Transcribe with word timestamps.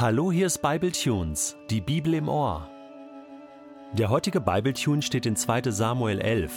Hallo, 0.00 0.30
hier 0.30 0.46
ist 0.46 0.62
Bible 0.62 0.92
Tunes, 0.92 1.56
die 1.70 1.80
Bibel 1.80 2.14
im 2.14 2.28
Ohr. 2.28 2.68
Der 3.94 4.10
heutige 4.10 4.40
Bible 4.40 4.72
Tune 4.72 5.02
steht 5.02 5.26
in 5.26 5.34
2. 5.34 5.72
Samuel 5.72 6.20
11, 6.20 6.52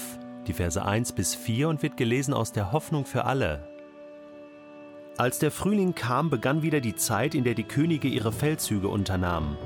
die 0.46 0.54
Verse 0.54 0.86
1 0.86 1.14
bis 1.14 1.34
4 1.34 1.68
und 1.68 1.82
wird 1.82 1.98
gelesen 1.98 2.36
aus 2.36 2.52
der 2.52 2.72
Hoffnung 2.72 3.04
für 3.04 3.26
alle. 3.26 3.68
Als 5.18 5.40
der 5.40 5.50
Frühling 5.50 5.96
kam, 5.96 6.30
begann 6.30 6.62
wieder 6.62 6.82
die 6.82 6.94
Zeit, 6.94 7.34
in 7.34 7.44
der 7.44 7.56
die 7.56 7.64
Könige 7.64 8.08
ihre 8.08 8.32
Feldzüge 8.32 8.90
unternahmen. 8.90 9.58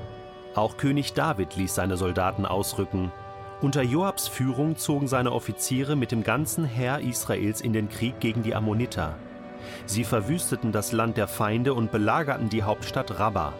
Auch 0.53 0.77
König 0.77 1.11
David 1.11 1.57
ließ 1.57 1.75
seine 1.75 1.97
Soldaten 1.97 2.45
ausrücken. 2.45 3.11
Unter 3.59 3.81
Joabs 3.81 4.29
Führung 4.29 4.77
zogen 4.77 5.09
seine 5.09 5.33
Offiziere 5.33 5.97
mit 5.97 6.13
dem 6.13 6.23
ganzen 6.23 6.63
Heer 6.63 7.01
Israels 7.01 7.59
in 7.59 7.73
den 7.73 7.89
Krieg 7.89 8.21
gegen 8.21 8.41
die 8.41 8.55
Ammoniter. 8.55 9.17
Sie 9.85 10.05
verwüsteten 10.05 10.71
das 10.71 10.93
Land 10.93 11.17
der 11.17 11.27
Feinde 11.27 11.73
und 11.73 11.91
belagerten 11.91 12.47
die 12.47 12.63
Hauptstadt 12.63 13.19
Rabba. 13.19 13.53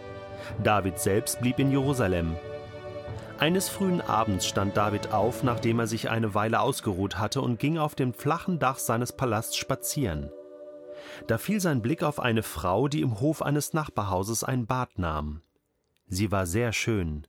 David 0.62 0.98
selbst 0.98 1.40
blieb 1.40 1.58
in 1.58 1.70
Jerusalem. 1.70 2.36
Eines 3.38 3.68
frühen 3.68 4.00
Abends 4.00 4.46
stand 4.46 4.76
David 4.76 5.12
auf, 5.12 5.42
nachdem 5.42 5.78
er 5.78 5.86
sich 5.86 6.08
eine 6.08 6.34
Weile 6.34 6.60
ausgeruht 6.60 7.18
hatte, 7.18 7.42
und 7.42 7.58
ging 7.58 7.76
auf 7.76 7.94
dem 7.94 8.14
flachen 8.14 8.58
Dach 8.58 8.78
seines 8.78 9.12
Palasts 9.12 9.56
spazieren. 9.56 10.30
Da 11.26 11.36
fiel 11.36 11.60
sein 11.60 11.82
Blick 11.82 12.02
auf 12.02 12.18
eine 12.18 12.42
Frau, 12.42 12.88
die 12.88 13.02
im 13.02 13.20
Hof 13.20 13.42
eines 13.42 13.74
Nachbarhauses 13.74 14.42
ein 14.42 14.66
Bad 14.66 14.98
nahm. 14.98 15.42
Sie 16.08 16.30
war 16.30 16.46
sehr 16.46 16.72
schön. 16.72 17.26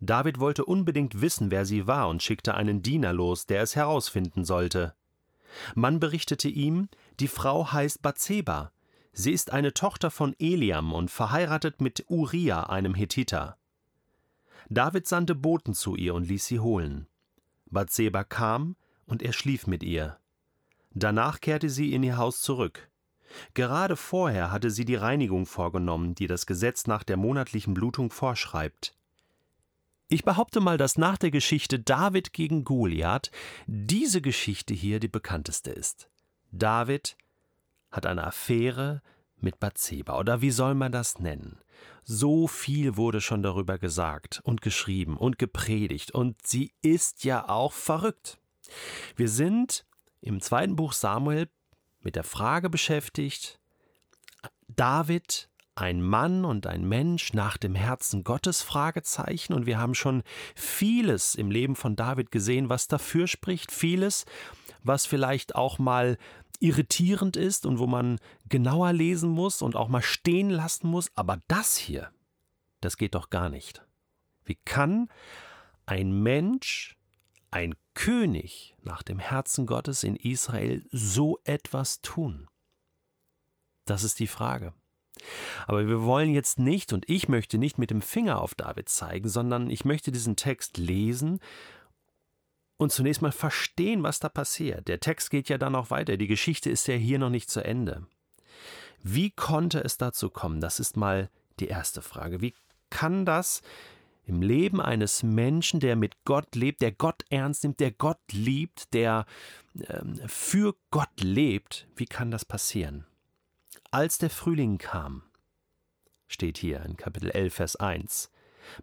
David 0.00 0.38
wollte 0.38 0.64
unbedingt 0.64 1.20
wissen, 1.20 1.50
wer 1.50 1.64
sie 1.64 1.86
war, 1.86 2.08
und 2.08 2.22
schickte 2.22 2.54
einen 2.54 2.82
Diener 2.82 3.12
los, 3.12 3.46
der 3.46 3.62
es 3.62 3.74
herausfinden 3.74 4.44
sollte. 4.44 4.94
Man 5.74 6.00
berichtete 6.00 6.48
ihm, 6.48 6.88
die 7.20 7.28
Frau 7.28 7.72
heißt 7.72 8.02
Bathseba. 8.02 8.72
Sie 9.16 9.32
ist 9.32 9.52
eine 9.52 9.72
Tochter 9.72 10.10
von 10.10 10.34
Eliam 10.40 10.92
und 10.92 11.08
verheiratet 11.08 11.80
mit 11.80 12.04
Uriah, 12.08 12.64
einem 12.64 12.94
Hethiter. 12.94 13.56
David 14.68 15.06
sandte 15.06 15.36
Boten 15.36 15.72
zu 15.72 15.94
ihr 15.94 16.14
und 16.14 16.26
ließ 16.26 16.44
sie 16.44 16.58
holen. 16.58 17.06
Bathseba 17.66 18.24
kam, 18.24 18.76
und 19.06 19.22
er 19.22 19.32
schlief 19.32 19.66
mit 19.66 19.82
ihr. 19.82 20.18
Danach 20.90 21.40
kehrte 21.40 21.70
sie 21.70 21.92
in 21.92 22.02
ihr 22.02 22.16
Haus 22.16 22.40
zurück. 22.40 22.90
Gerade 23.54 23.96
vorher 23.96 24.50
hatte 24.50 24.70
sie 24.70 24.84
die 24.84 24.94
Reinigung 24.96 25.46
vorgenommen, 25.46 26.14
die 26.14 26.26
das 26.26 26.46
Gesetz 26.46 26.86
nach 26.86 27.04
der 27.04 27.16
monatlichen 27.16 27.74
Blutung 27.74 28.10
vorschreibt. 28.10 28.96
Ich 30.08 30.24
behaupte 30.24 30.60
mal, 30.60 30.76
dass 30.76 30.98
nach 30.98 31.18
der 31.18 31.30
Geschichte 31.30 31.78
David 31.78 32.32
gegen 32.32 32.64
Goliath 32.64 33.30
diese 33.66 34.20
Geschichte 34.20 34.74
hier 34.74 35.00
die 35.00 35.08
bekannteste 35.08 35.70
ist. 35.70 36.08
David 36.52 37.16
hat 37.94 38.06
eine 38.06 38.24
Affäre 38.24 39.02
mit 39.36 39.60
Bathseba, 39.60 40.18
oder 40.18 40.40
wie 40.40 40.50
soll 40.50 40.74
man 40.74 40.92
das 40.92 41.18
nennen? 41.18 41.58
So 42.02 42.46
viel 42.46 42.96
wurde 42.96 43.20
schon 43.20 43.42
darüber 43.42 43.78
gesagt 43.78 44.40
und 44.44 44.62
geschrieben 44.62 45.16
und 45.16 45.38
gepredigt, 45.38 46.10
und 46.10 46.46
sie 46.46 46.72
ist 46.82 47.24
ja 47.24 47.48
auch 47.48 47.72
verrückt. 47.72 48.38
Wir 49.16 49.28
sind 49.28 49.84
im 50.20 50.40
zweiten 50.40 50.76
Buch 50.76 50.92
Samuel 50.92 51.48
mit 52.00 52.16
der 52.16 52.24
Frage 52.24 52.70
beschäftigt, 52.70 53.60
David 54.68 55.48
ein 55.76 56.02
Mann 56.02 56.44
und 56.44 56.66
ein 56.66 56.88
Mensch 56.88 57.32
nach 57.32 57.56
dem 57.56 57.74
Herzen 57.74 58.22
Gottes? 58.22 58.62
Fragezeichen. 58.62 59.54
Und 59.54 59.66
wir 59.66 59.78
haben 59.78 59.94
schon 59.94 60.22
vieles 60.54 61.34
im 61.34 61.50
Leben 61.50 61.74
von 61.74 61.96
David 61.96 62.30
gesehen, 62.30 62.68
was 62.68 62.86
dafür 62.86 63.26
spricht, 63.26 63.72
vieles, 63.72 64.24
was 64.82 65.06
vielleicht 65.06 65.56
auch 65.56 65.78
mal 65.78 66.16
irritierend 66.64 67.36
ist 67.36 67.66
und 67.66 67.78
wo 67.78 67.86
man 67.86 68.18
genauer 68.48 68.92
lesen 68.92 69.28
muss 69.28 69.60
und 69.60 69.76
auch 69.76 69.88
mal 69.88 70.02
stehen 70.02 70.48
lassen 70.48 70.88
muss, 70.88 71.10
aber 71.14 71.42
das 71.46 71.76
hier, 71.76 72.10
das 72.80 72.96
geht 72.96 73.14
doch 73.14 73.28
gar 73.28 73.50
nicht. 73.50 73.84
Wie 74.44 74.58
kann 74.64 75.08
ein 75.84 76.22
Mensch, 76.22 76.96
ein 77.50 77.74
König 77.92 78.74
nach 78.82 79.02
dem 79.02 79.18
Herzen 79.18 79.66
Gottes 79.66 80.04
in 80.04 80.16
Israel 80.16 80.84
so 80.90 81.38
etwas 81.44 82.00
tun? 82.00 82.48
Das 83.84 84.02
ist 84.02 84.18
die 84.18 84.26
Frage. 84.26 84.72
Aber 85.66 85.86
wir 85.86 86.02
wollen 86.02 86.32
jetzt 86.32 86.58
nicht, 86.58 86.92
und 86.92 87.08
ich 87.08 87.28
möchte 87.28 87.58
nicht 87.58 87.78
mit 87.78 87.90
dem 87.90 88.02
Finger 88.02 88.40
auf 88.40 88.54
David 88.54 88.88
zeigen, 88.88 89.28
sondern 89.28 89.70
ich 89.70 89.84
möchte 89.84 90.10
diesen 90.10 90.36
Text 90.36 90.78
lesen 90.78 91.40
und 92.76 92.92
zunächst 92.92 93.22
mal 93.22 93.32
verstehen, 93.32 94.02
was 94.02 94.20
da 94.20 94.28
passiert. 94.28 94.88
Der 94.88 95.00
Text 95.00 95.30
geht 95.30 95.48
ja 95.48 95.58
dann 95.58 95.72
noch 95.72 95.90
weiter, 95.90 96.16
die 96.16 96.26
Geschichte 96.26 96.70
ist 96.70 96.88
ja 96.88 96.94
hier 96.94 97.18
noch 97.18 97.30
nicht 97.30 97.50
zu 97.50 97.64
Ende. 97.64 98.06
Wie 99.02 99.30
konnte 99.30 99.84
es 99.84 99.98
dazu 99.98 100.30
kommen? 100.30 100.60
Das 100.60 100.80
ist 100.80 100.96
mal 100.96 101.30
die 101.60 101.68
erste 101.68 102.02
Frage. 102.02 102.40
Wie 102.40 102.54
kann 102.90 103.26
das 103.26 103.62
im 104.26 104.40
Leben 104.40 104.80
eines 104.80 105.22
Menschen, 105.22 105.80
der 105.80 105.96
mit 105.96 106.24
Gott 106.24 106.54
lebt, 106.54 106.80
der 106.80 106.92
Gott 106.92 107.24
ernst 107.28 107.64
nimmt, 107.64 107.80
der 107.80 107.90
Gott 107.90 108.20
liebt, 108.32 108.94
der 108.94 109.26
äh, 109.78 110.00
für 110.26 110.74
Gott 110.90 111.20
lebt, 111.20 111.86
wie 111.96 112.06
kann 112.06 112.30
das 112.30 112.44
passieren? 112.44 113.06
Als 113.90 114.18
der 114.18 114.30
Frühling 114.30 114.78
kam, 114.78 115.22
steht 116.26 116.58
hier 116.58 116.82
in 116.84 116.96
Kapitel 116.96 117.30
11, 117.30 117.54
Vers 117.54 117.76
1, 117.76 118.30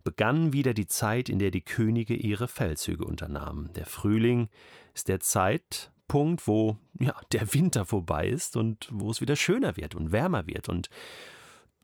begann 0.03 0.53
wieder 0.53 0.73
die 0.73 0.87
Zeit, 0.87 1.29
in 1.29 1.39
der 1.39 1.51
die 1.51 1.61
Könige 1.61 2.13
ihre 2.13 2.47
Feldzüge 2.47 3.05
unternahmen. 3.05 3.71
Der 3.73 3.85
Frühling 3.85 4.49
ist 4.93 5.07
der 5.07 5.19
Zeitpunkt, 5.19 6.47
wo 6.47 6.77
ja, 6.99 7.15
der 7.31 7.53
Winter 7.53 7.85
vorbei 7.85 8.27
ist 8.27 8.57
und 8.57 8.87
wo 8.91 9.11
es 9.11 9.21
wieder 9.21 9.35
schöner 9.35 9.77
wird 9.77 9.95
und 9.95 10.11
wärmer 10.11 10.47
wird. 10.47 10.69
Und 10.69 10.89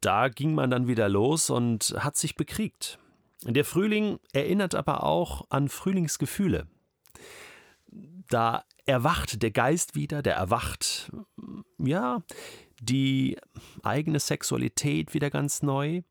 da 0.01 0.29
ging 0.29 0.53
man 0.53 0.69
dann 0.69 0.87
wieder 0.87 1.09
los 1.09 1.49
und 1.49 1.95
hat 1.99 2.17
sich 2.17 2.35
bekriegt. 2.35 2.99
Der 3.43 3.65
Frühling 3.65 4.19
erinnert 4.33 4.75
aber 4.75 5.03
auch 5.03 5.45
an 5.49 5.69
Frühlingsgefühle. 5.69 6.67
Da 8.29 8.63
erwacht 8.85 9.41
der 9.41 9.51
Geist 9.51 9.95
wieder, 9.95 10.21
der 10.21 10.35
erwacht, 10.35 11.11
ja, 11.77 12.23
die 12.81 13.37
eigene 13.83 14.19
Sexualität 14.19 15.13
wieder 15.13 15.29
ganz 15.29 15.61
neu. 15.61 16.01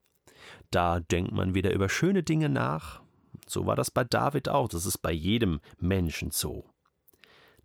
Da 0.70 1.00
denkt 1.00 1.32
man 1.32 1.54
wieder 1.54 1.72
über 1.72 1.88
schöne 1.88 2.22
Dinge 2.22 2.48
nach. 2.48 3.00
So 3.46 3.66
war 3.66 3.76
das 3.76 3.90
bei 3.90 4.04
David 4.04 4.48
auch, 4.48 4.68
das 4.68 4.86
ist 4.86 4.98
bei 4.98 5.12
jedem 5.12 5.60
Menschen 5.78 6.30
so. 6.30 6.64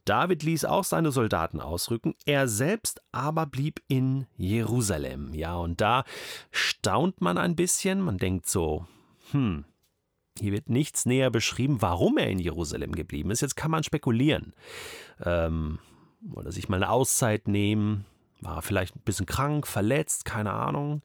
David 0.06 0.44
ließ 0.44 0.66
auch 0.66 0.84
seine 0.84 1.12
Soldaten 1.12 1.59
ausrücken, 1.59 2.16
er 2.25 2.47
selbst 2.47 3.02
aber 3.12 3.46
blieb 3.46 3.81
in 3.88 4.25
Jerusalem. 4.36 5.34
Ja, 5.34 5.56
und 5.56 5.80
da 5.80 6.06
staunt 6.52 7.22
man 7.22 7.38
ein 7.38 7.56
bisschen, 7.56 8.02
man 8.02 8.18
denkt 8.18 8.47
so, 8.47 8.88
hm, 9.31 9.66
hier 10.40 10.53
wird 10.53 10.70
nichts 10.70 11.06
näher 11.06 11.30
beschrieben, 11.30 11.81
warum 11.81 12.18
er 12.18 12.30
in 12.30 12.40
Jerusalem 12.40 12.94
geblieben 12.94 13.31
ist. 13.31 13.41
Jetzt 13.41 13.56
kann 13.56 13.70
man 13.70 13.84
spekulieren. 13.84 14.53
Ähm, 15.24 15.80
oder 16.34 16.52
sich 16.52 16.70
mal 16.70 16.78
eine 16.78 16.90
Auszeit 16.90 17.47
nehmen, 17.47 18.06
war 18.41 18.62
vielleicht 18.62 18.96
ein 18.96 19.02
bisschen 19.06 19.28
krank, 19.28 19.68
verletzt, 19.68 20.25
keine 20.25 20.52
Ahnung. 20.52 21.02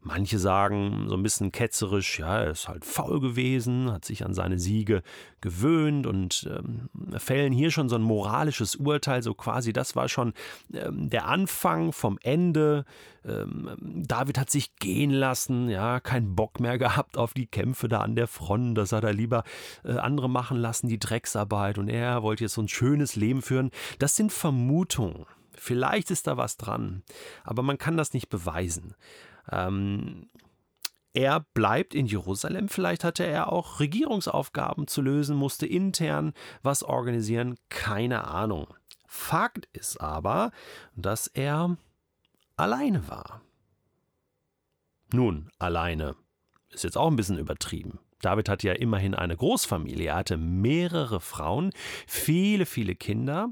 Manche 0.00 0.38
sagen 0.38 1.06
so 1.08 1.14
ein 1.14 1.22
bisschen 1.22 1.52
ketzerisch, 1.52 2.18
ja, 2.18 2.40
er 2.40 2.50
ist 2.50 2.68
halt 2.68 2.84
faul 2.84 3.20
gewesen, 3.20 3.90
hat 3.92 4.04
sich 4.04 4.24
an 4.24 4.34
seine 4.34 4.58
Siege 4.58 5.02
gewöhnt 5.40 6.06
und 6.08 6.50
ähm, 6.50 6.88
fällen 7.18 7.52
hier 7.52 7.70
schon 7.70 7.88
so 7.88 7.94
ein 7.94 8.02
moralisches 8.02 8.74
Urteil, 8.74 9.22
so 9.22 9.32
quasi, 9.34 9.72
das 9.72 9.94
war 9.94 10.08
schon 10.08 10.32
ähm, 10.74 11.08
der 11.08 11.26
Anfang 11.26 11.92
vom 11.92 12.18
Ende. 12.22 12.84
Ähm, 13.24 13.70
David 13.80 14.38
hat 14.38 14.50
sich 14.50 14.74
gehen 14.76 15.12
lassen, 15.12 15.68
ja, 15.68 16.00
keinen 16.00 16.34
Bock 16.34 16.58
mehr 16.58 16.78
gehabt 16.78 17.16
auf 17.16 17.32
die 17.32 17.46
Kämpfe 17.46 17.86
da 17.88 18.00
an 18.00 18.16
der 18.16 18.26
Front, 18.26 18.76
das 18.76 18.90
hat 18.90 19.04
er 19.04 19.12
lieber 19.12 19.44
äh, 19.84 19.92
andere 19.92 20.28
machen 20.28 20.58
lassen, 20.58 20.88
die 20.88 20.98
Drecksarbeit 20.98 21.78
und 21.78 21.88
er 21.88 22.24
wollte 22.24 22.42
jetzt 22.42 22.54
so 22.54 22.62
ein 22.62 22.68
schönes 22.68 23.14
Leben 23.14 23.40
führen. 23.40 23.70
Das 24.00 24.16
sind 24.16 24.32
Vermutungen. 24.32 25.26
Vielleicht 25.56 26.10
ist 26.10 26.26
da 26.26 26.36
was 26.36 26.56
dran, 26.56 27.02
aber 27.44 27.62
man 27.62 27.78
kann 27.78 27.96
das 27.96 28.12
nicht 28.12 28.28
beweisen. 28.28 28.94
Ähm, 29.50 30.28
er 31.14 31.40
bleibt 31.52 31.94
in 31.94 32.06
Jerusalem, 32.06 32.68
vielleicht 32.68 33.04
hatte 33.04 33.24
er 33.24 33.52
auch 33.52 33.80
Regierungsaufgaben 33.80 34.86
zu 34.86 35.02
lösen, 35.02 35.36
musste 35.36 35.66
intern 35.66 36.32
was 36.62 36.82
organisieren, 36.82 37.58
keine 37.68 38.24
Ahnung. 38.28 38.66
Fakt 39.06 39.68
ist 39.74 40.00
aber, 40.00 40.52
dass 40.96 41.26
er 41.26 41.76
alleine 42.56 43.08
war. 43.08 43.42
Nun, 45.12 45.50
alleine 45.58 46.16
ist 46.70 46.84
jetzt 46.84 46.96
auch 46.96 47.08
ein 47.08 47.16
bisschen 47.16 47.38
übertrieben. 47.38 47.98
David 48.22 48.48
hat 48.48 48.62
ja 48.62 48.72
immerhin 48.72 49.14
eine 49.14 49.36
Großfamilie, 49.36 50.08
er 50.08 50.16
hatte 50.16 50.36
mehrere 50.38 51.20
Frauen, 51.20 51.70
viele, 52.06 52.64
viele 52.64 52.94
Kinder. 52.94 53.50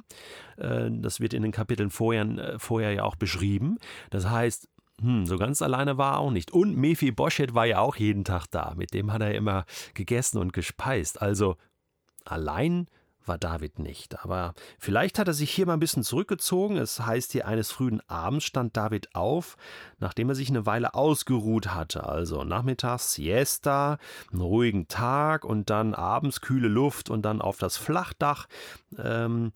Äh, 0.56 0.88
das 0.90 1.20
wird 1.20 1.34
in 1.34 1.42
den 1.42 1.52
Kapiteln 1.52 1.90
vorher, 1.90 2.22
äh, 2.22 2.58
vorher 2.58 2.92
ja 2.92 3.02
auch 3.04 3.16
beschrieben. 3.16 3.78
Das 4.08 4.28
heißt, 4.28 4.68
hm, 5.00 5.26
so 5.26 5.38
ganz 5.38 5.62
alleine 5.62 5.98
war 5.98 6.14
er 6.14 6.18
auch 6.18 6.30
nicht. 6.30 6.50
Und 6.50 6.76
Mephi 6.76 7.10
Boschet 7.10 7.54
war 7.54 7.66
ja 7.66 7.80
auch 7.80 7.96
jeden 7.96 8.24
Tag 8.24 8.46
da. 8.50 8.74
Mit 8.76 8.94
dem 8.94 9.12
hat 9.12 9.22
er 9.22 9.34
immer 9.34 9.64
gegessen 9.94 10.38
und 10.38 10.52
gespeist. 10.52 11.20
Also 11.20 11.56
allein 12.24 12.86
war 13.26 13.38
David 13.38 13.78
nicht. 13.78 14.22
Aber 14.24 14.54
vielleicht 14.78 15.18
hat 15.18 15.28
er 15.28 15.34
sich 15.34 15.50
hier 15.50 15.66
mal 15.66 15.74
ein 15.74 15.80
bisschen 15.80 16.02
zurückgezogen. 16.02 16.76
Es 16.76 17.00
heißt 17.00 17.32
hier, 17.32 17.46
eines 17.46 17.70
frühen 17.70 18.00
Abends 18.08 18.44
stand 18.44 18.76
David 18.76 19.14
auf, 19.14 19.56
nachdem 19.98 20.28
er 20.28 20.34
sich 20.34 20.48
eine 20.48 20.66
Weile 20.66 20.94
ausgeruht 20.94 21.74
hatte. 21.74 22.06
Also 22.06 22.44
nachmittags 22.44 23.14
Siesta, 23.14 23.98
einen 24.32 24.40
ruhigen 24.40 24.88
Tag 24.88 25.44
und 25.44 25.70
dann 25.70 25.94
abends 25.94 26.40
kühle 26.40 26.68
Luft 26.68 27.10
und 27.10 27.22
dann 27.22 27.40
auf 27.40 27.58
das 27.58 27.76
Flachdach. 27.76 28.46
Ähm, 28.98 29.52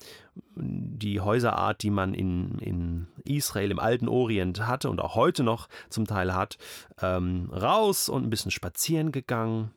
die 0.57 1.21
Häuserart, 1.21 1.83
die 1.83 1.91
man 1.91 2.15
in, 2.15 2.59
in 2.59 3.07
Israel 3.25 3.71
im 3.71 3.79
alten 3.79 4.09
Orient 4.09 4.67
hatte 4.67 4.91
und 4.91 5.01
auch 5.01 5.15
heute 5.15 5.43
noch 5.43 5.69
zum 5.91 6.07
Teil 6.07 6.35
hat, 6.35 6.59
ähm, 7.01 7.51
raus 7.53 8.09
und 8.09 8.25
ein 8.25 8.31
bisschen 8.31 8.51
spazieren 8.51 9.13
gegangen 9.13 9.71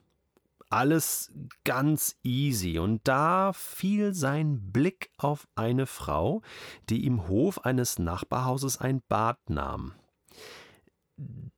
alles 0.70 1.32
ganz 1.64 2.16
easy. 2.22 2.78
Und 2.78 3.06
da 3.06 3.52
fiel 3.52 4.14
sein 4.14 4.72
Blick 4.72 5.10
auf 5.16 5.48
eine 5.54 5.86
Frau, 5.86 6.42
die 6.88 7.06
im 7.06 7.28
Hof 7.28 7.64
eines 7.64 7.98
Nachbarhauses 7.98 8.78
ein 8.78 9.02
Bad 9.08 9.38
nahm. 9.50 9.94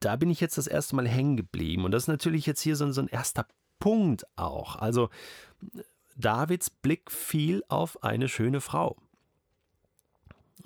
Da 0.00 0.16
bin 0.16 0.30
ich 0.30 0.40
jetzt 0.40 0.58
das 0.58 0.66
erste 0.66 0.96
Mal 0.96 1.08
hängen 1.08 1.36
geblieben. 1.36 1.84
Und 1.84 1.92
das 1.92 2.04
ist 2.04 2.08
natürlich 2.08 2.46
jetzt 2.46 2.62
hier 2.62 2.76
so, 2.76 2.90
so 2.92 3.00
ein 3.00 3.08
erster 3.08 3.46
Punkt 3.78 4.26
auch. 4.36 4.76
Also 4.76 5.10
Davids 6.16 6.70
Blick 6.70 7.10
fiel 7.10 7.62
auf 7.68 8.02
eine 8.02 8.28
schöne 8.28 8.60
Frau. 8.60 8.96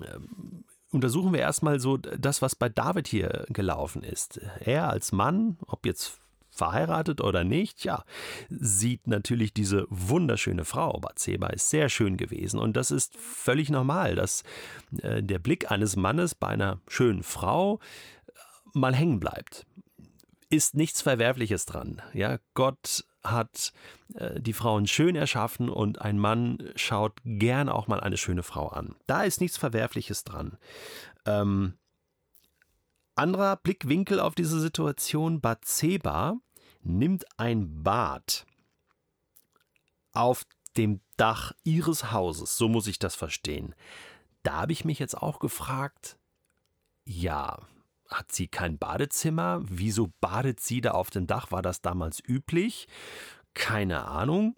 Ähm, 0.01 0.65
untersuchen 0.91 1.33
wir 1.33 1.39
erstmal 1.39 1.79
so 1.79 1.97
das, 1.97 2.41
was 2.41 2.55
bei 2.55 2.69
David 2.69 3.07
hier 3.07 3.45
gelaufen 3.49 4.03
ist. 4.03 4.39
Er 4.59 4.89
als 4.89 5.11
Mann, 5.11 5.57
ob 5.67 5.85
jetzt 5.85 6.19
verheiratet 6.57 7.21
oder 7.21 7.43
nicht, 7.43 7.83
ja, 7.83 8.03
sieht 8.49 9.07
natürlich 9.07 9.53
diese 9.53 9.85
wunderschöne 9.89 10.65
Frau. 10.65 10.99
Bathseba 10.99 11.47
ist 11.47 11.69
sehr 11.69 11.89
schön 11.89 12.17
gewesen 12.17 12.59
und 12.59 12.75
das 12.75 12.91
ist 12.91 13.15
völlig 13.17 13.69
normal, 13.69 14.15
dass 14.15 14.43
äh, 15.01 15.21
der 15.21 15.39
Blick 15.39 15.71
eines 15.71 15.95
Mannes 15.95 16.35
bei 16.35 16.47
einer 16.47 16.79
schönen 16.87 17.23
Frau 17.23 17.79
äh, 18.27 18.31
mal 18.73 18.95
hängen 18.95 19.19
bleibt. 19.19 19.65
Ist 20.49 20.75
nichts 20.75 21.01
Verwerfliches 21.01 21.65
dran. 21.65 22.01
Ja, 22.13 22.37
Gott 22.53 23.03
hat 23.23 23.73
äh, 24.13 24.39
die 24.39 24.53
Frauen 24.53 24.87
schön 24.87 25.15
erschaffen 25.15 25.69
und 25.69 26.01
ein 26.01 26.19
Mann 26.19 26.71
schaut 26.75 27.19
gern 27.25 27.69
auch 27.69 27.87
mal 27.87 27.99
eine 27.99 28.17
schöne 28.17 28.43
Frau 28.43 28.67
an. 28.67 28.95
Da 29.07 29.23
ist 29.23 29.41
nichts 29.41 29.57
Verwerfliches 29.57 30.23
dran. 30.23 30.57
Ähm, 31.25 31.73
anderer 33.15 33.55
Blickwinkel 33.57 34.19
auf 34.19 34.35
diese 34.35 34.59
Situation, 34.59 35.41
Bathseba 35.41 36.37
nimmt 36.85 37.25
ein 37.37 37.83
Bad 37.83 38.45
auf 40.13 40.45
dem 40.77 41.01
Dach 41.17 41.53
ihres 41.63 42.11
Hauses, 42.11 42.57
so 42.57 42.69
muss 42.69 42.87
ich 42.87 42.99
das 42.99 43.15
verstehen. 43.15 43.75
Da 44.43 44.53
habe 44.61 44.73
ich 44.73 44.85
mich 44.85 44.99
jetzt 44.99 45.17
auch 45.17 45.39
gefragt, 45.39 46.17
ja, 47.05 47.59
hat 48.09 48.31
sie 48.31 48.47
kein 48.47 48.77
Badezimmer? 48.77 49.61
Wieso 49.63 50.11
badet 50.21 50.59
sie 50.59 50.81
da 50.81 50.91
auf 50.91 51.09
dem 51.09 51.27
Dach? 51.27 51.51
War 51.51 51.61
das 51.61 51.81
damals 51.81 52.21
üblich? 52.25 52.87
Keine 53.53 54.05
Ahnung. 54.05 54.55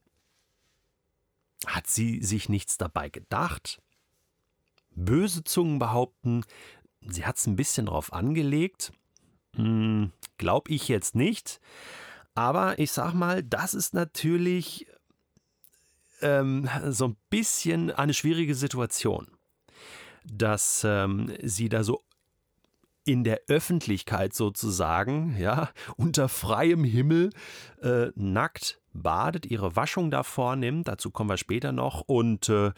Hat 1.66 1.88
sie 1.88 2.22
sich 2.22 2.50
nichts 2.50 2.78
dabei 2.78 3.10
gedacht? 3.10 3.82
Böse 4.92 5.44
Zungen 5.44 5.80
behaupten, 5.80 6.44
sie 7.02 7.26
hat 7.26 7.38
es 7.38 7.48
ein 7.48 7.56
bisschen 7.56 7.86
drauf 7.86 8.12
angelegt. 8.14 8.92
Hm, 9.56 10.12
glaub 10.38 10.70
ich 10.70 10.88
jetzt 10.88 11.16
nicht. 11.16 11.60
Aber 12.38 12.78
ich 12.78 12.92
sag 12.92 13.16
mal, 13.16 13.42
das 13.42 13.74
ist 13.74 13.96
natürlich 13.96 14.86
ähm, 16.22 16.70
so 16.90 17.08
ein 17.08 17.18
bisschen 17.32 17.90
eine 17.90 18.14
schwierige 18.14 18.54
Situation, 18.54 19.26
dass 20.24 20.84
ähm, 20.88 21.34
sie 21.42 21.68
da 21.68 21.84
so 21.84 22.04
in 23.06 23.24
der 23.24 23.42
Öffentlichkeit 23.48 24.36
sozusagen, 24.36 25.36
ja, 25.40 25.72
unter 25.98 26.30
freiem 26.30 26.84
Himmel 26.84 27.32
äh, 27.82 28.12
nackt 28.14 28.82
badet, 28.94 29.48
ihre 29.48 29.76
Waschung 29.76 30.12
da 30.12 30.22
vornimmt, 30.22 30.88
dazu 30.88 31.10
kommen 31.10 31.32
wir 31.32 31.38
später 31.38 31.72
noch, 31.72 32.02
und 32.02 32.50
äh, 32.50 32.72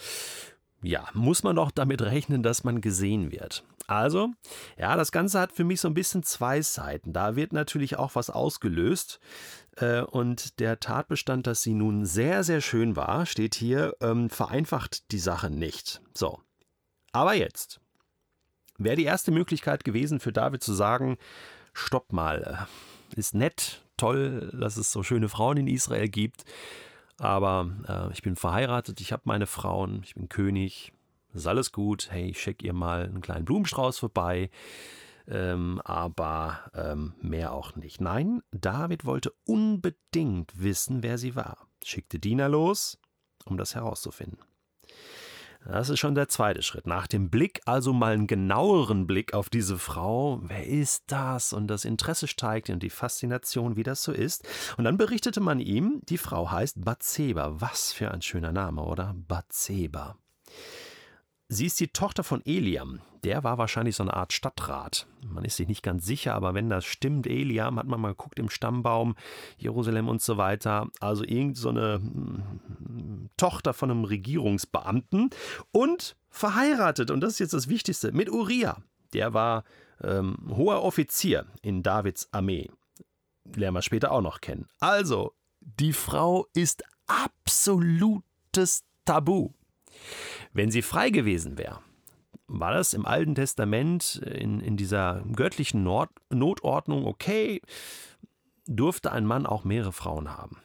ja, 0.82 1.08
muss 1.14 1.44
man 1.44 1.56
doch 1.56 1.72
damit 1.72 2.02
rechnen, 2.02 2.44
dass 2.44 2.64
man 2.64 2.82
gesehen 2.82 3.32
wird. 3.32 3.64
Also, 3.88 4.30
ja, 4.78 4.96
das 4.96 5.12
Ganze 5.12 5.40
hat 5.40 5.52
für 5.52 5.64
mich 5.64 5.82
so 5.82 5.88
ein 5.88 5.96
bisschen 5.96 6.22
zwei 6.22 6.62
Seiten. 6.62 7.12
Da 7.12 7.36
wird 7.36 7.54
natürlich 7.54 7.98
auch 7.98 8.14
was 8.14 8.30
ausgelöst. 8.30 9.20
Äh, 9.78 10.02
und 10.02 10.60
der 10.60 10.80
Tatbestand, 10.80 11.48
dass 11.48 11.64
sie 11.64 11.74
nun 11.74 12.06
sehr, 12.06 12.44
sehr 12.44 12.62
schön 12.62 12.96
war, 12.96 13.26
steht 13.26 13.56
hier, 13.56 13.96
ähm, 14.00 14.30
vereinfacht 14.30 15.12
die 15.12 15.20
Sache 15.20 15.50
nicht. 15.50 16.02
So. 16.14 16.40
Aber 17.12 17.34
jetzt 17.34 17.80
wäre 18.78 18.96
die 18.96 19.06
erste 19.06 19.32
Möglichkeit 19.32 19.84
gewesen 19.84 20.20
für 20.20 20.32
David 20.32 20.64
zu 20.64 20.74
sagen, 20.74 21.18
stopp 21.74 22.14
mal, 22.14 22.68
äh, 23.16 23.20
ist 23.20 23.34
nett, 23.34 23.84
toll, 23.98 24.52
dass 24.54 24.78
es 24.78 24.92
so 24.92 25.02
schöne 25.02 25.30
Frauen 25.30 25.58
in 25.58 25.68
Israel 25.68 26.10
gibt. 26.10 26.46
Aber 27.20 27.70
äh, 27.88 28.14
ich 28.14 28.22
bin 28.22 28.36
verheiratet, 28.36 29.02
ich 29.02 29.12
habe 29.12 29.24
meine 29.26 29.46
Frauen, 29.46 30.02
ich 30.04 30.16
bin 30.16 30.30
König, 30.30 30.94
ist 31.34 31.48
alles 31.48 31.72
gut. 31.72 32.08
Hey, 32.10 32.30
ich 32.30 32.42
schicke 32.42 32.66
ihr 32.66 32.74
mal 32.74 33.04
einen 33.04 33.22
kleinen 33.22 33.46
Blumenstrauß 33.46 34.00
vorbei. 34.00 34.50
Ähm, 35.28 35.80
aber 35.84 36.72
ähm, 36.74 37.14
mehr 37.22 37.54
auch 37.54 37.76
nicht. 37.76 38.02
Nein, 38.02 38.42
David 38.52 39.06
wollte 39.06 39.32
unbedingt 39.46 40.60
wissen, 40.60 41.04
wer 41.04 41.20
sie 41.20 41.36
war. 41.36 41.68
Schickte 41.84 42.18
Diener 42.18 42.50
los, 42.50 42.98
um 43.46 43.56
das 43.56 43.76
herauszufinden. 43.76 44.49
Das 45.66 45.90
ist 45.90 46.00
schon 46.00 46.16
der 46.16 46.30
zweite 46.30 46.62
Schritt. 46.62 46.88
Nach 46.88 47.06
dem 47.06 47.30
Blick, 47.30 47.62
also 47.66 47.94
mal 47.94 48.14
einen 48.14 48.28
genaueren 48.28 49.08
Blick 49.08 49.34
auf 49.34 49.50
diese 49.50 49.78
Frau. 49.78 50.40
Wer 50.44 50.66
ist 50.66 51.04
das? 51.08 51.54
Und 51.54 51.68
das 51.68 51.86
Interesse 51.86 52.28
steigt 52.28 52.70
und 52.70 52.82
die 52.82 52.90
Faszination, 52.90 53.76
wie 53.76 53.84
das 53.84 54.04
so 54.04 54.12
ist. 54.12 54.48
Und 54.78 54.86
dann 54.86 54.98
berichtete 54.98 55.42
man 55.42 55.60
ihm, 55.60 56.02
die 56.08 56.18
Frau 56.18 56.50
heißt 56.50 56.84
Bathseba. 56.84 57.60
Was 57.60 57.92
für 57.92 58.12
ein 58.12 58.22
schöner 58.22 58.52
Name, 58.52 58.82
oder? 58.82 59.14
Bathseba. 59.28 60.18
Sie 61.52 61.66
ist 61.66 61.80
die 61.80 61.88
Tochter 61.88 62.24
von 62.24 62.46
Eliam. 62.46 63.02
Der 63.24 63.44
war 63.44 63.58
wahrscheinlich 63.58 63.96
so 63.96 64.04
eine 64.04 64.14
Art 64.14 64.34
Stadtrat. 64.34 65.08
Man 65.26 65.44
ist 65.44 65.58
sich 65.58 65.68
nicht 65.68 65.82
ganz 65.82 66.06
sicher, 66.06 66.36
aber 66.36 66.54
wenn 66.54 66.70
das 66.70 66.86
stimmt, 66.86 67.26
Eliam, 67.26 67.80
hat 67.80 67.88
man 67.88 68.00
mal 68.00 68.10
geguckt 68.10 68.38
im 68.38 68.52
Stammbaum, 68.52 69.16
Jerusalem 69.58 70.10
und 70.10 70.22
so 70.22 70.38
weiter. 70.38 70.90
Also 71.00 71.24
irgend 71.24 71.58
so 71.58 71.70
eine 71.70 71.96
hm, 71.96 73.30
Tochter 73.36 73.74
von 73.74 73.90
einem 73.90 74.04
Regierungsbeamten 74.04 75.32
und 75.72 76.16
verheiratet. 76.30 77.10
Und 77.10 77.22
das 77.22 77.34
ist 77.34 77.40
jetzt 77.40 77.54
das 77.56 77.68
Wichtigste 77.68 78.12
mit 78.12 78.30
Uriah. 78.30 78.78
Der 79.14 79.34
war 79.34 79.64
ähm, 80.04 80.38
hoher 80.56 80.84
Offizier 80.84 81.48
in 81.64 81.82
Davids 81.82 82.30
Armee. 82.32 82.70
Lernen 83.56 83.76
wir 83.76 83.82
später 83.82 84.12
auch 84.12 84.22
noch 84.22 84.40
kennen. 84.40 84.68
Also, 84.80 85.34
die 85.62 85.94
Frau 85.94 86.46
ist 86.54 86.84
absolutes 87.08 88.84
Tabu. 89.04 89.50
Wenn 90.54 90.72
sie 90.72 90.82
frei 90.82 91.10
gewesen 91.10 91.58
wäre, 91.58 91.80
war 92.48 92.74
das 92.74 92.94
im 92.94 93.06
Alten 93.06 93.36
Testament 93.36 94.16
in, 94.26 94.60
in 94.60 94.76
dieser 94.76 95.24
göttlichen 95.34 95.84
Nord 95.84 96.10
Notordnung 96.30 97.06
okay, 97.06 97.62
durfte 98.66 99.12
ein 99.12 99.26
Mann 99.26 99.46
auch 99.46 99.64
mehrere 99.64 99.94
Frauen 99.94 100.36
haben. 100.36 100.62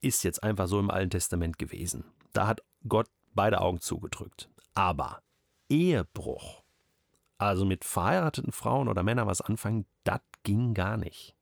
Ist 0.00 0.24
jetzt 0.24 0.42
einfach 0.42 0.68
so 0.68 0.78
im 0.78 0.90
Alten 0.90 1.10
Testament 1.10 1.58
gewesen. 1.58 2.04
Da 2.32 2.46
hat 2.46 2.62
Gott 2.88 3.08
beide 3.34 3.60
Augen 3.60 3.80
zugedrückt. 3.80 4.48
Aber 4.74 5.22
Ehebruch, 5.68 6.62
also 7.38 7.64
mit 7.64 7.84
verheirateten 7.84 8.52
Frauen 8.52 8.88
oder 8.88 9.02
Männern 9.02 9.26
was 9.26 9.40
anfangen, 9.40 9.86
das 10.04 10.20
ging 10.42 10.74
gar 10.74 10.96
nicht. 10.96 11.34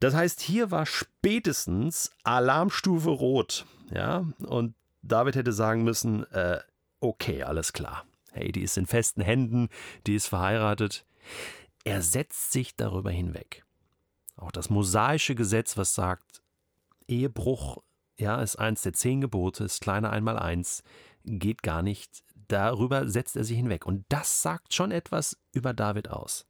Das 0.00 0.14
heißt, 0.14 0.40
hier 0.40 0.70
war 0.70 0.86
spätestens 0.86 2.10
Alarmstufe 2.22 3.10
rot. 3.10 3.64
Ja, 3.90 4.26
und 4.40 4.74
David 5.02 5.36
hätte 5.36 5.52
sagen 5.52 5.84
müssen, 5.84 6.24
äh, 6.32 6.60
okay, 7.00 7.42
alles 7.42 7.72
klar. 7.72 8.04
Hey, 8.32 8.52
die 8.52 8.62
ist 8.62 8.76
in 8.76 8.86
festen 8.86 9.22
Händen, 9.22 9.68
die 10.06 10.14
ist 10.14 10.26
verheiratet. 10.26 11.06
Er 11.84 12.02
setzt 12.02 12.52
sich 12.52 12.76
darüber 12.76 13.10
hinweg. 13.10 13.64
Auch 14.36 14.52
das 14.52 14.68
mosaische 14.68 15.34
Gesetz, 15.34 15.76
was 15.76 15.94
sagt, 15.94 16.42
Ehebruch, 17.08 17.82
ja, 18.18 18.40
ist 18.40 18.56
eins 18.56 18.82
der 18.82 18.92
zehn 18.92 19.20
Gebote, 19.20 19.64
ist 19.64 19.80
kleiner 19.80 20.10
einmal 20.10 20.38
eins, 20.38 20.82
geht 21.24 21.62
gar 21.62 21.82
nicht. 21.82 22.24
Darüber 22.48 23.08
setzt 23.08 23.36
er 23.36 23.44
sich 23.44 23.56
hinweg. 23.56 23.86
Und 23.86 24.04
das 24.08 24.42
sagt 24.42 24.74
schon 24.74 24.92
etwas 24.92 25.38
über 25.52 25.72
David 25.72 26.10
aus. 26.10 26.46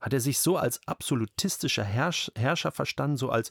Hat 0.00 0.12
er 0.12 0.20
sich 0.20 0.40
so 0.40 0.56
als 0.56 0.86
absolutistischer 0.86 1.84
Herrscher 1.84 2.70
verstanden, 2.70 3.16
so 3.16 3.30
als 3.30 3.50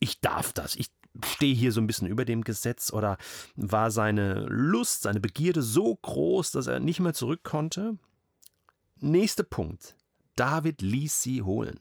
ich 0.00 0.20
darf 0.20 0.52
das, 0.52 0.74
ich 0.74 0.90
stehe 1.24 1.54
hier 1.54 1.72
so 1.72 1.80
ein 1.80 1.86
bisschen 1.86 2.08
über 2.08 2.24
dem 2.24 2.42
Gesetz 2.42 2.92
oder 2.92 3.18
war 3.56 3.90
seine 3.90 4.46
Lust, 4.48 5.02
seine 5.02 5.20
Begierde 5.20 5.62
so 5.62 5.94
groß, 5.94 6.52
dass 6.52 6.66
er 6.66 6.80
nicht 6.80 7.00
mehr 7.00 7.14
zurück 7.14 7.40
konnte? 7.42 7.98
Nächster 9.00 9.44
Punkt. 9.44 9.96
David 10.36 10.82
ließ 10.82 11.22
sie 11.22 11.42
holen, 11.42 11.80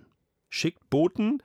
schickt 0.50 0.90
Boten 0.90 1.42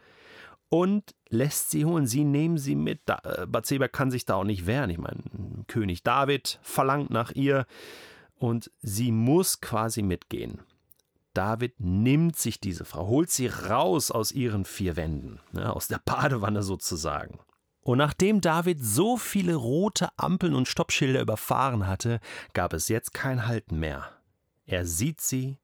und 0.68 1.14
lässt 1.28 1.70
sie 1.70 1.84
holen, 1.84 2.06
sie 2.06 2.24
nehmen 2.24 2.56
sie 2.56 2.76
mit. 2.76 3.00
Äh, 3.08 3.46
Bathseba 3.46 3.88
kann 3.88 4.10
sich 4.10 4.24
da 4.24 4.36
auch 4.36 4.44
nicht 4.44 4.66
wehren. 4.66 4.90
Ich 4.90 4.98
meine, 4.98 5.22
König 5.66 6.02
David 6.02 6.60
verlangt 6.62 7.10
nach 7.10 7.32
ihr 7.32 7.66
und 8.36 8.70
sie 8.80 9.12
muss 9.12 9.60
quasi 9.60 10.02
mitgehen. 10.02 10.60
David 11.34 11.78
nimmt 11.78 12.36
sich 12.36 12.60
diese 12.60 12.84
Frau, 12.84 13.06
holt 13.06 13.30
sie 13.30 13.46
raus 13.46 14.10
aus 14.10 14.32
ihren 14.32 14.64
vier 14.64 14.96
Wänden, 14.96 15.40
ne, 15.52 15.74
aus 15.74 15.86
der 15.86 16.00
Badewanne 16.04 16.62
sozusagen. 16.62 17.38
Und 17.90 17.98
nachdem 17.98 18.40
David 18.40 18.78
so 18.80 19.16
viele 19.16 19.56
rote 19.56 20.16
Ampeln 20.16 20.54
und 20.54 20.68
Stoppschilder 20.68 21.20
überfahren 21.20 21.88
hatte, 21.88 22.20
gab 22.52 22.72
es 22.72 22.86
jetzt 22.86 23.12
kein 23.12 23.48
Halten 23.48 23.80
mehr. 23.80 24.12
Er 24.64 24.86
sieht 24.86 25.20
sie 25.20 25.58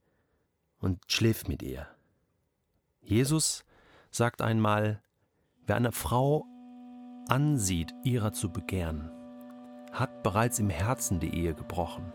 und 0.81 0.99
schläft 1.07 1.49
mit 1.49 1.63
ihr. 1.63 1.87
Jesus 3.01 3.65
sagt 4.11 4.43
einmal, 4.43 5.01
wer 5.69 5.77
eine 5.77 5.93
Frau 5.93 6.45
ansieht, 7.29 7.95
ihrer 8.03 8.33
zu 8.33 8.51
begehren, 8.51 9.09
hat 9.93 10.25
bereits 10.25 10.59
im 10.59 10.69
Herzen 10.69 11.21
die 11.21 11.33
Ehe 11.33 11.55
gebrochen. 11.55 12.13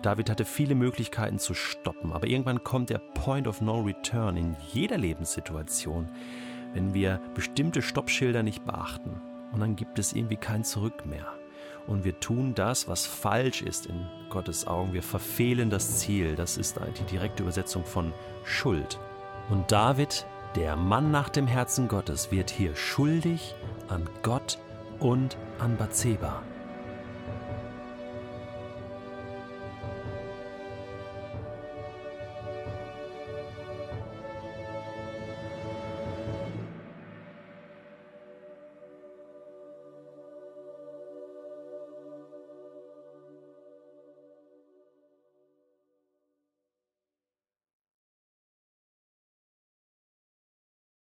David 0.00 0.30
hatte 0.30 0.46
viele 0.46 0.74
Möglichkeiten 0.74 1.38
zu 1.38 1.52
stoppen, 1.52 2.14
aber 2.14 2.28
irgendwann 2.28 2.64
kommt 2.64 2.88
der 2.88 3.00
Point 3.12 3.46
of 3.46 3.60
No 3.60 3.82
Return 3.82 4.38
in 4.38 4.56
jeder 4.72 4.96
Lebenssituation, 4.96 6.08
wenn 6.72 6.94
wir 6.94 7.20
bestimmte 7.34 7.82
Stoppschilder 7.82 8.42
nicht 8.42 8.64
beachten. 8.64 9.20
Und 9.52 9.60
dann 9.60 9.76
gibt 9.76 9.98
es 9.98 10.12
irgendwie 10.12 10.36
kein 10.36 10.64
Zurück 10.64 11.06
mehr. 11.06 11.26
Und 11.86 12.04
wir 12.04 12.18
tun 12.20 12.54
das, 12.54 12.88
was 12.88 13.06
falsch 13.06 13.62
ist 13.62 13.86
in 13.86 14.06
Gottes 14.28 14.66
Augen. 14.66 14.92
Wir 14.92 15.02
verfehlen 15.02 15.70
das 15.70 15.98
Ziel. 15.98 16.36
Das 16.36 16.56
ist 16.56 16.78
die 16.98 17.04
direkte 17.04 17.42
Übersetzung 17.42 17.84
von 17.84 18.12
Schuld. 18.44 18.98
Und 19.48 19.72
David, 19.72 20.26
der 20.54 20.76
Mann 20.76 21.10
nach 21.10 21.28
dem 21.28 21.46
Herzen 21.46 21.88
Gottes, 21.88 22.30
wird 22.30 22.50
hier 22.50 22.76
schuldig 22.76 23.54
an 23.88 24.08
Gott 24.22 24.58
und 25.00 25.36
an 25.58 25.76
Bathseba. 25.76 26.42